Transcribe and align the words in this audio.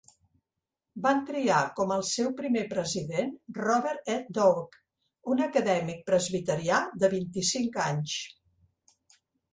Van 1.01 1.19
triar 1.25 1.57
com 1.79 1.91
al 1.95 2.01
seu 2.11 2.31
primer 2.39 2.63
president 2.71 3.29
Robert 3.59 4.09
E. 4.13 4.15
Doak, 4.39 4.79
un 5.35 5.45
acadèmic 5.47 6.03
presbiterià 6.11 6.81
de 7.05 7.11
vint-i-cinc 7.17 7.81
anys. 7.91 8.17